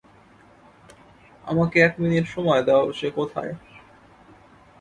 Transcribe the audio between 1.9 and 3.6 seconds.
Minute সময় দাও সে কোথায়?